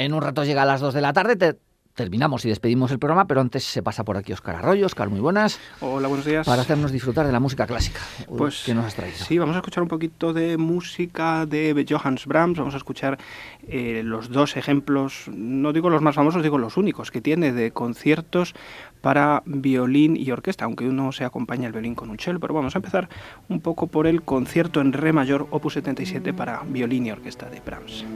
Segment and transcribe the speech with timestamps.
[0.00, 1.56] En un rato llega a las 2 de la tarde, te-
[1.94, 4.86] terminamos y despedimos el programa, pero antes se pasa por aquí Oscar Arroyo.
[4.86, 5.60] Oscar, muy buenas.
[5.82, 6.46] Hola, buenos días.
[6.46, 8.00] Para hacernos disfrutar de la música clásica.
[8.26, 9.18] Uy, Pues ¿Qué nos has traído?
[9.18, 12.58] Sí, vamos a escuchar un poquito de música de Johannes Brahms.
[12.58, 13.18] Vamos a escuchar
[13.68, 17.72] eh, los dos ejemplos, no digo los más famosos, digo los únicos que tiene de
[17.72, 18.54] conciertos
[19.02, 22.40] para violín y orquesta, aunque uno se acompaña el violín con un cello.
[22.40, 23.10] Pero vamos a empezar
[23.50, 27.60] un poco por el concierto en re mayor, opus 77 para violín y orquesta de
[27.60, 28.06] Brahms.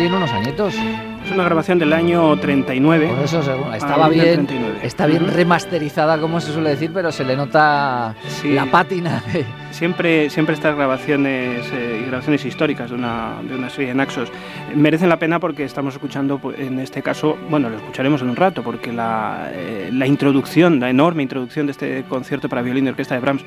[0.00, 0.74] Tiene unos añitos.
[0.74, 3.08] Es una grabación del año 39.
[3.08, 4.78] Por eso según- estaba bien, 39.
[4.82, 8.52] está bien remasterizada, como se suele decir, pero se le nota Sí.
[8.52, 9.22] la pátina.
[9.32, 13.94] de- Siempre, siempre estas grabaciones eh, y grabaciones históricas de una, de una serie de
[13.94, 14.32] Naxos
[14.74, 18.36] merecen la pena porque estamos escuchando, pues, en este caso, bueno, lo escucharemos en un
[18.36, 22.88] rato, porque la, eh, la introducción, la enorme introducción de este concierto para violín y
[22.88, 23.44] orquesta de Brahms,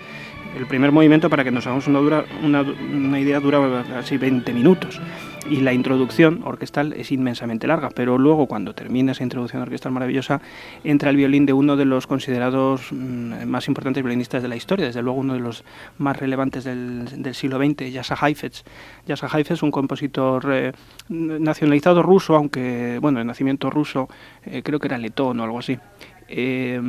[0.55, 4.99] el primer movimiento, para que nos hagamos una, dura, una, idea, dura casi 20 minutos.
[5.49, 10.41] Y la introducción orquestal es inmensamente larga, pero luego cuando termina esa introducción orquestal maravillosa,
[10.85, 14.85] entra el violín de uno de los considerados mm, más importantes violinistas de la historia,
[14.85, 15.65] desde luego uno de los
[15.97, 18.63] más relevantes del, siglo XX, Yasa Heifetz.
[19.05, 20.71] Yasa Heifetz, un compositor eh,
[21.09, 24.07] nacionalizado ruso, aunque, bueno, de nacimiento ruso,
[24.45, 25.77] eh, creo que era letón o algo así.
[26.27, 26.79] Eh,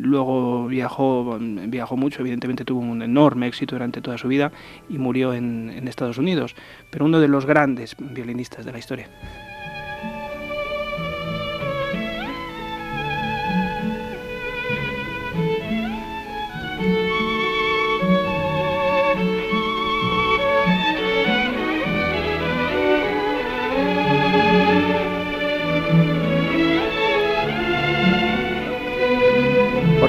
[0.00, 4.52] luego viajó, viajó mucho, evidentemente tuvo un enorme éxito durante toda su vida
[4.88, 6.54] y murió en, en Estados Unidos,
[6.90, 9.08] pero uno de los grandes violinistas de la historia.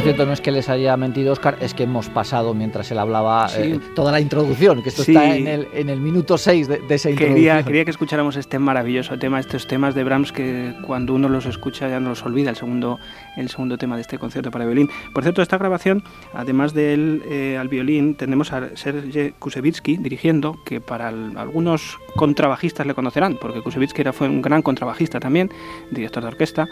[0.01, 2.97] Por cierto, no es que les haya mentido Oscar, es que hemos pasado mientras él
[2.97, 3.61] hablaba Sí.
[3.61, 5.11] eh, toda la introducción, que esto Sí.
[5.11, 7.35] está en el, en el minuto 6 de, de esa introducción.
[7.35, 11.45] Quería, quería que escucháramos este maravilloso tema, estos temas de Brahms que cuando uno los
[11.45, 12.97] escucha ya no los olvida, el segundo,
[13.37, 14.89] el segundo tema de este concierto para violín.
[15.13, 16.03] Por cierto, esta grabación,
[16.33, 21.99] además de él eh, al violín, tenemos a Sergei Kusevitsky dirigiendo, que para el- algunos
[22.15, 25.51] contrabajistas le conocerán, porque Kusevitsky era, fue un gran contrabajista también,
[25.91, 26.67] director de orquesta,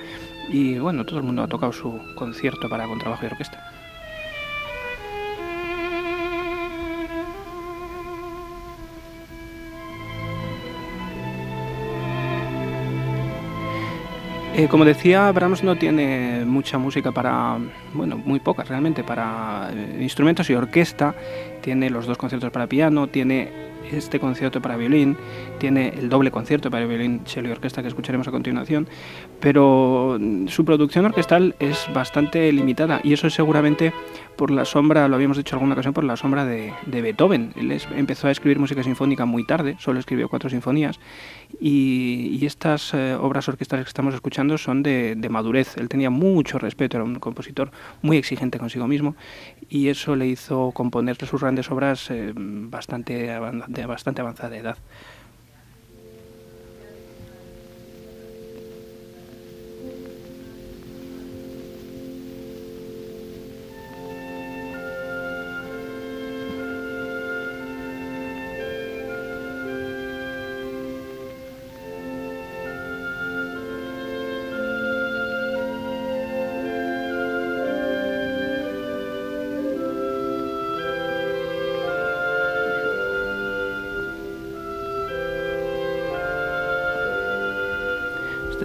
[0.50, 3.80] y bueno, todo el mundo ha tocado su concierto para contrabajo y orquesta.
[14.60, 17.58] Eh, como decía, Brahms no tiene mucha música para,
[17.94, 21.16] bueno, muy pocas realmente, para eh, instrumentos y orquesta.
[21.62, 25.17] Tiene los dos conciertos para piano, tiene este concierto para violín,
[25.57, 28.88] tiene el doble concierto para violín, cello y orquesta que escucharemos a continuación,
[29.40, 33.94] pero mm, su producción orquestal es bastante limitada y eso es seguramente
[34.35, 37.51] por la sombra, lo habíamos dicho alguna ocasión, por la sombra de, de Beethoven.
[37.57, 40.97] Él es- empezó a escribir música sinfónica muy tarde, solo escribió cuatro sinfonías
[41.59, 45.75] y, y estas eh, obras orquestales que estamos escuchando son de, de madurez.
[45.78, 49.16] Él tenía mucho respeto, era un compositor muy exigente consigo mismo
[49.69, 54.78] y eso le hizo componer sus grandes obras eh, bastante, avan- de bastante avanzada edad.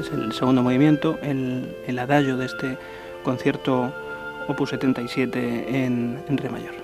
[0.05, 2.79] Es el segundo movimiento, el, el adagio de este
[3.23, 3.93] concierto
[4.49, 6.75] opus 77 en, en re mayor.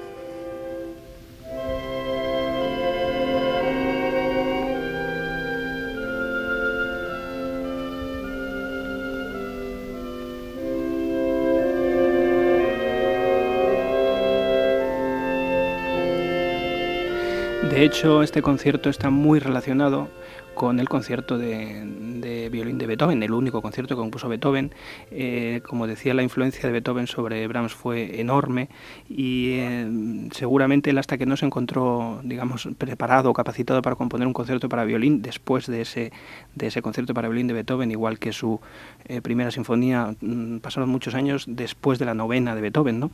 [17.70, 20.08] De De hecho, este concierto está muy relacionado
[20.52, 24.72] con el concierto de, violín de Beethoven, el único concierto que compuso Beethoven.
[25.10, 28.69] Eh, como decía, la influencia de Beethoven sobre Brahms fue enorme
[29.08, 34.26] y eh, seguramente él hasta que no se encontró, digamos, preparado o capacitado para componer
[34.26, 36.12] un concierto para violín después de ese,
[36.54, 38.60] de ese concierto para violín de Beethoven, igual que su
[39.06, 43.00] eh, primera sinfonía, mm, pasaron muchos años después de la novena de Beethoven.
[43.00, 43.10] ¿no?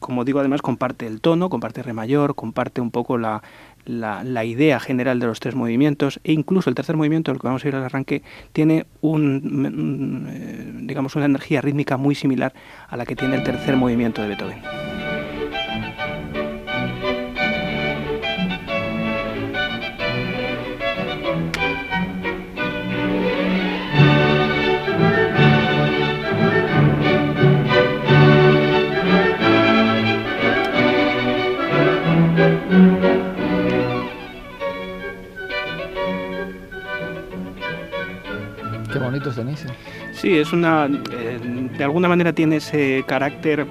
[0.00, 3.42] como digo, además comparte el tono, comparte re mayor, comparte un poco la,
[3.84, 7.64] la, idea general de los tres movimientos e incluso el tercer movimiento, el que vamos
[7.64, 12.52] a ir al arranque, tiene un, eh, digamos una energía rítmica muy similar
[12.88, 14.91] a la que tiene el tercer movimiento de Beethoven.
[40.12, 41.38] Sí, es una, eh,
[41.76, 43.66] de alguna manera tiene ese carácter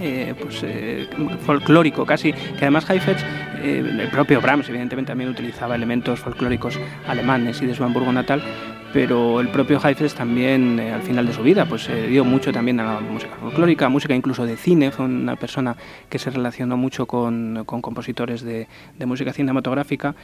[0.00, 1.08] eh, pues, eh,
[1.44, 3.24] folclórico casi, que además Heifetz,
[3.62, 6.78] el propio Brahms evidentemente también utilizaba elementos folclóricos
[7.08, 8.42] alemanes y de su Hamburgo natal,
[8.92, 12.80] pero el propio Heifetz también al final de su vida pues se dio mucho también
[12.80, 15.76] a la música folclórica, música incluso de cine, fue una persona
[16.08, 18.68] que se relacionó mucho con, con compositores de,
[18.98, 20.14] de, música cinematográfica,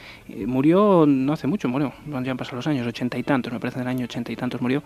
[0.45, 3.79] murió no hace mucho, murió, ya han pasado los años, ochenta y tantos, me parece
[3.79, 4.83] en el año ochenta y tantos murió,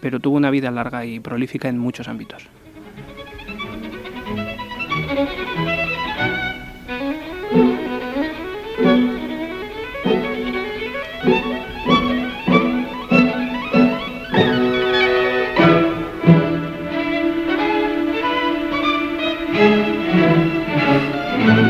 [0.00, 2.48] pero tuvo una vida larga y prolífica en muchos ámbitos.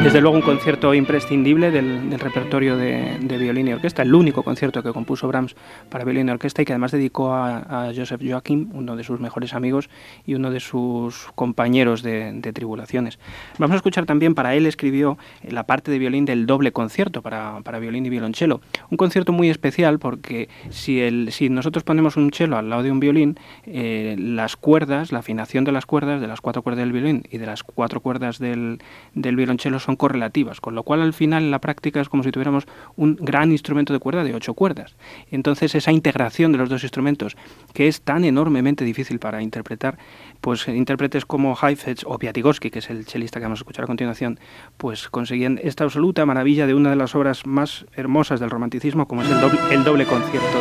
[0.08, 4.90] Desde luego un concierto imprescindible del, repertorio de, violín y orquesta, el único concierto que
[4.94, 5.54] compuso Brahms
[5.90, 9.52] para violín y orquesta y que además dedicó a, Joseph Joachim, uno de sus mejores
[9.52, 9.90] amigos
[10.24, 13.18] y uno de sus compañeros de, tribulaciones.
[13.58, 17.60] Vamos a escuchar también, para él escribió la parte de violín del doble concierto para,
[17.78, 18.62] violín y violonchelo.
[18.88, 21.02] Un concierto muy especial porque si,
[21.50, 25.72] nosotros ponemos un cello al lado de un violín, eh, las cuerdas, la afinación de
[25.72, 28.78] las cuerdas, de las cuatro cuerdas del violín y de las cuatro cuerdas del
[29.14, 32.64] violonchelo son correlativas, con lo cual al final en la práctica es como si tuviéramos
[32.96, 34.96] un gran instrumento de cuerda de ocho cuerdas.
[35.30, 37.36] Entonces esa integración de los dos instrumentos,
[37.74, 39.98] que es tan enormemente difícil para interpretar,
[40.40, 43.86] pues intérpretes como Heifetz o Piatigorsky, que es el chelista que vamos a escuchar a
[43.86, 44.40] continuación,
[44.78, 49.22] pues conseguían esta absoluta maravilla de una de las obras más hermosas del romanticismo, como
[49.22, 49.30] es
[49.70, 50.60] el doble, concierto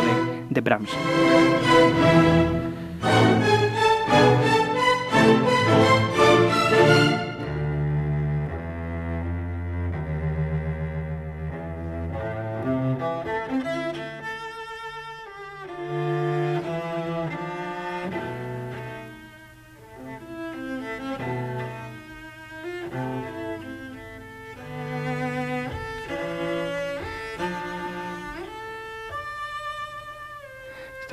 [0.50, 0.90] de Brahms.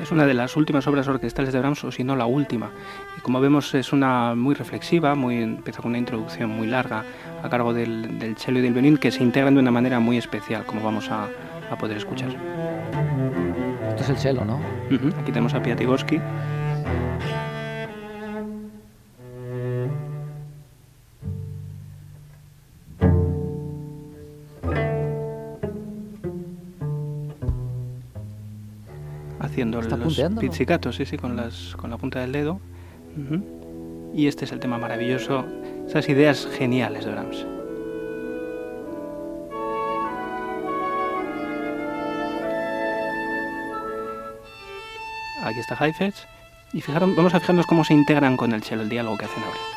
[0.05, 2.69] Es una de las últimas obras orquestales de Brahms, o si no la última.
[3.17, 7.03] Y como vemos es una muy reflexiva, muy, empieza con una introducción muy larga
[7.41, 10.19] a cargo del, del cello y del violín que se integran de una manera muy
[10.19, 11.27] especial, como vamos a,
[11.79, 12.29] poder escuchar.
[13.89, 14.61] Esto es el cello, ¿no?
[15.19, 16.21] Aquí tenemos a Piatigorsky.
[29.89, 32.59] Los pizzicatos, sí, sí, con, las, con la punta del dedo.
[34.13, 35.45] Y este es el tema maravilloso,
[35.87, 37.45] esas ideas geniales de Brahms.
[45.43, 46.25] Aquí está Heifetz.
[46.73, 49.43] Y fijaron, vamos a fijarnos cómo se integran con el cello, el diálogo que hacen
[49.43, 49.74] ahora.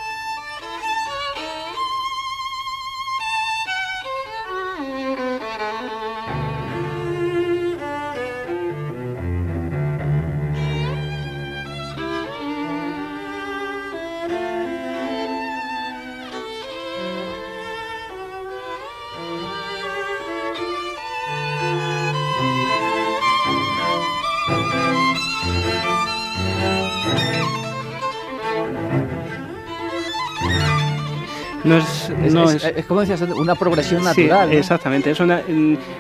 [31.69, 34.53] No es, no es, como decías, una progresión natural.
[34.53, 35.11] Exactamente.
[35.11, 35.43] Es una,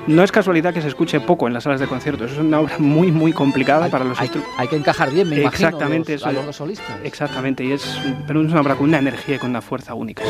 [0.06, 2.32] no es casualidad que se escuche poco en las salas de conciertos.
[2.32, 6.12] Es una obra muy, muy complicada para los hay, hay, que encajar bien, me Exactamente,
[6.14, 6.96] imagino, los, a los solistas.
[7.04, 7.64] Exactamente.
[7.64, 10.22] Y es, pero es una obra con una energía y con una fuerza única.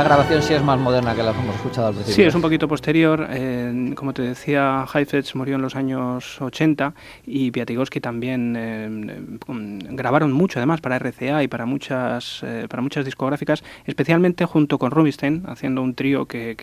[0.00, 2.14] Esta grabación sí es más moderna que la que hemos escuchado al principio.
[2.14, 3.26] Sí, es un poquito posterior.
[3.28, 6.94] Eh, como te decía, Heifetz murió en los años 80
[7.26, 12.82] y Piatigorsky también eh, mm, grabaron mucho además para RCA y para muchas, eh, para
[12.82, 16.56] muchas discográficas, especialmente junto con Rubinstein, haciendo un trío que,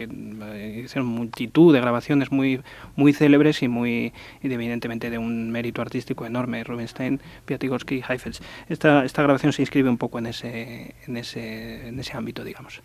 [0.84, 2.62] hicieron multitud de grabaciones muy,
[2.96, 8.39] muy célebres y muy evidentemente de un mérito artístico enorme, Rubinstein, Piatigorsky y Heifetz.
[8.67, 12.82] Esta, esta grabación se inscribe un poco en ese, en ese, en ese ámbito, digamos.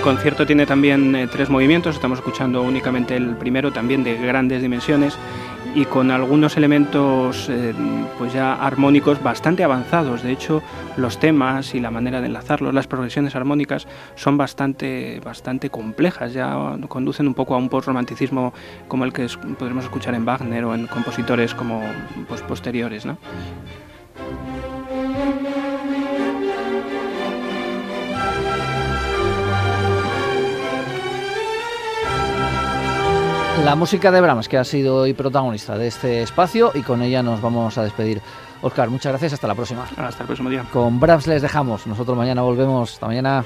[0.00, 4.62] El concierto tiene también eh, tres movimientos, estamos escuchando únicamente el primero, también de grandes
[4.62, 5.14] dimensiones
[5.74, 7.74] y con algunos elementos eh,
[8.16, 10.22] pues ya armónicos bastante avanzados.
[10.22, 10.62] De hecho,
[10.96, 16.78] los temas y la manera de enlazarlos, las progresiones armónicas son bastante, bastante complejas, ya
[16.88, 18.54] conducen un poco a un post-romanticismo
[18.88, 19.26] como el que
[19.58, 21.82] podremos escuchar en Wagner o en compositores como
[22.26, 23.04] pues, posteriores.
[23.04, 23.18] ¿no?
[33.64, 37.22] La música de Brahms, que ha sido hoy protagonista de este espacio, y con ella
[37.22, 38.20] nos vamos a despedir.
[38.62, 39.86] Oscar, muchas gracias, hasta la próxima.
[39.96, 40.64] Hasta el próximo día.
[40.72, 42.94] Con Brahms les dejamos, nosotros mañana volvemos.
[42.94, 43.44] Hasta mañana.